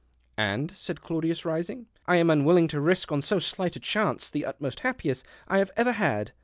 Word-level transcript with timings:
"And," 0.35 0.75
said 0.75 1.03
Claudius, 1.03 1.45
rising," 1.45 1.85
I 2.07 2.15
am 2.15 2.31
un 2.31 2.43
willing 2.43 2.67
to 2.69 2.81
risk 2.81 3.11
on 3.11 3.21
so 3.21 3.37
slight 3.37 3.75
a 3.75 3.79
chance 3.79 4.31
the 4.31 4.47
utmost 4.47 4.79
happiness 4.79 5.23
I 5.47 5.59
have 5.59 5.69
ever 5.77 5.91
had. 5.91 6.31